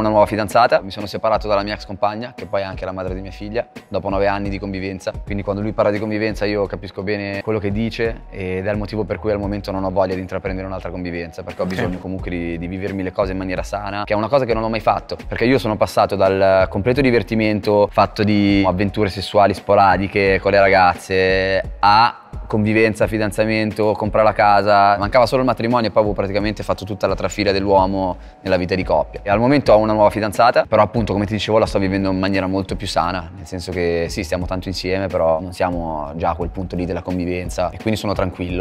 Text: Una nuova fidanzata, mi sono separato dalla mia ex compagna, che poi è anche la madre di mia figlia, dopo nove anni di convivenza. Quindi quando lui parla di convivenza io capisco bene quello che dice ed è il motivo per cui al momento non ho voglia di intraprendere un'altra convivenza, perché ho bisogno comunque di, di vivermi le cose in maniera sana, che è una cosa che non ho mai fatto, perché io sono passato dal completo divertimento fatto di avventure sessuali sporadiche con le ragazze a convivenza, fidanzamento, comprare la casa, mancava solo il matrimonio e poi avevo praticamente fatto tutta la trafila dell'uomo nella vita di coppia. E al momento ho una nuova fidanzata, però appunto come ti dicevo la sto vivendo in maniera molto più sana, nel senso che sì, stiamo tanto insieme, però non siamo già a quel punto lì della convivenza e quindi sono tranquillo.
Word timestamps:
Una 0.00 0.08
nuova 0.08 0.24
fidanzata, 0.24 0.80
mi 0.80 0.90
sono 0.90 1.04
separato 1.04 1.46
dalla 1.46 1.62
mia 1.62 1.74
ex 1.74 1.84
compagna, 1.84 2.32
che 2.34 2.46
poi 2.46 2.62
è 2.62 2.64
anche 2.64 2.86
la 2.86 2.92
madre 2.92 3.12
di 3.12 3.20
mia 3.20 3.30
figlia, 3.30 3.68
dopo 3.88 4.08
nove 4.08 4.26
anni 4.26 4.48
di 4.48 4.58
convivenza. 4.58 5.12
Quindi 5.22 5.42
quando 5.42 5.60
lui 5.60 5.72
parla 5.72 5.90
di 5.90 5.98
convivenza 5.98 6.46
io 6.46 6.64
capisco 6.64 7.02
bene 7.02 7.42
quello 7.42 7.58
che 7.58 7.70
dice 7.70 8.22
ed 8.30 8.66
è 8.66 8.70
il 8.70 8.78
motivo 8.78 9.04
per 9.04 9.18
cui 9.18 9.32
al 9.32 9.38
momento 9.38 9.70
non 9.70 9.84
ho 9.84 9.90
voglia 9.90 10.14
di 10.14 10.22
intraprendere 10.22 10.66
un'altra 10.66 10.88
convivenza, 10.88 11.42
perché 11.42 11.60
ho 11.60 11.66
bisogno 11.66 11.98
comunque 11.98 12.30
di, 12.30 12.56
di 12.56 12.66
vivermi 12.68 13.02
le 13.02 13.12
cose 13.12 13.32
in 13.32 13.38
maniera 13.38 13.62
sana, 13.62 14.04
che 14.04 14.14
è 14.14 14.16
una 14.16 14.28
cosa 14.28 14.46
che 14.46 14.54
non 14.54 14.62
ho 14.62 14.70
mai 14.70 14.80
fatto, 14.80 15.18
perché 15.28 15.44
io 15.44 15.58
sono 15.58 15.76
passato 15.76 16.16
dal 16.16 16.68
completo 16.70 17.02
divertimento 17.02 17.86
fatto 17.92 18.24
di 18.24 18.64
avventure 18.66 19.10
sessuali 19.10 19.52
sporadiche 19.52 20.40
con 20.40 20.52
le 20.52 20.58
ragazze 20.58 21.74
a 21.80 22.21
convivenza, 22.52 23.06
fidanzamento, 23.06 23.92
comprare 23.92 24.26
la 24.26 24.34
casa, 24.34 24.98
mancava 24.98 25.24
solo 25.24 25.40
il 25.40 25.46
matrimonio 25.46 25.88
e 25.88 25.90
poi 25.90 26.02
avevo 26.02 26.14
praticamente 26.14 26.62
fatto 26.62 26.84
tutta 26.84 27.06
la 27.06 27.14
trafila 27.14 27.50
dell'uomo 27.50 28.18
nella 28.42 28.58
vita 28.58 28.74
di 28.74 28.84
coppia. 28.84 29.20
E 29.22 29.30
al 29.30 29.38
momento 29.38 29.72
ho 29.72 29.78
una 29.78 29.94
nuova 29.94 30.10
fidanzata, 30.10 30.66
però 30.68 30.82
appunto 30.82 31.14
come 31.14 31.24
ti 31.24 31.32
dicevo 31.32 31.56
la 31.56 31.64
sto 31.64 31.78
vivendo 31.78 32.10
in 32.10 32.18
maniera 32.18 32.46
molto 32.46 32.76
più 32.76 32.86
sana, 32.86 33.30
nel 33.34 33.46
senso 33.46 33.72
che 33.72 34.08
sì, 34.10 34.22
stiamo 34.22 34.44
tanto 34.44 34.68
insieme, 34.68 35.06
però 35.06 35.40
non 35.40 35.54
siamo 35.54 36.12
già 36.16 36.30
a 36.30 36.34
quel 36.34 36.50
punto 36.50 36.76
lì 36.76 36.84
della 36.84 37.00
convivenza 37.00 37.70
e 37.70 37.78
quindi 37.78 37.98
sono 37.98 38.12
tranquillo. 38.12 38.60